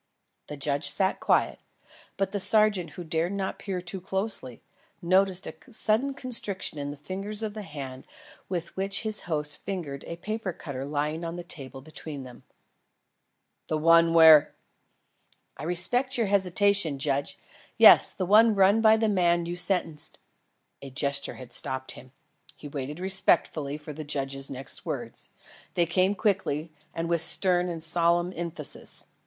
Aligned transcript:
The 0.47 0.57
judge 0.57 0.89
sat 0.89 1.19
quiet, 1.19 1.59
but 2.17 2.31
the 2.31 2.39
sergeant 2.39 2.93
who 2.93 3.03
dared 3.03 3.33
not 3.33 3.59
peer 3.59 3.81
too 3.81 4.01
closely, 4.01 4.63
noticed 4.99 5.45
a 5.45 5.53
sudden 5.71 6.15
constriction 6.15 6.79
in 6.79 6.89
the 6.89 6.97
fingers 6.97 7.43
of 7.43 7.53
the 7.53 7.61
hand 7.61 8.07
with 8.49 8.75
which 8.75 9.01
his 9.03 9.19
host 9.29 9.57
fingered 9.59 10.03
a 10.05 10.15
paper 10.15 10.53
cutter 10.53 10.85
lying 10.85 11.23
on 11.23 11.35
the 11.35 11.43
table 11.43 11.81
between 11.81 12.23
them. 12.23 12.41
"The 13.67 13.77
one 13.77 14.15
where" 14.15 14.55
"I 15.57 15.65
respect 15.65 16.17
your 16.17 16.25
hesitation, 16.25 16.97
judge. 16.97 17.37
Yes, 17.77 18.11
the 18.11 18.25
one 18.25 18.55
run 18.55 18.81
by 18.81 18.97
the 18.97 19.07
man 19.07 19.45
you 19.45 19.55
sentenced" 19.55 20.17
A 20.81 20.89
gesture 20.89 21.35
had 21.35 21.53
stopped 21.53 21.91
him. 21.91 22.11
He 22.55 22.67
waited 22.67 22.99
respectfully 22.99 23.77
for 23.77 23.93
the 23.93 24.03
judge's 24.03 24.49
next 24.49 24.83
words. 24.83 25.29
They 25.75 25.85
came 25.85 26.15
quickly 26.15 26.71
and 26.91 27.07
with 27.07 27.21
stern 27.21 27.69
and 27.69 27.83
solemn 27.83 28.33
emphasis. 28.35 29.05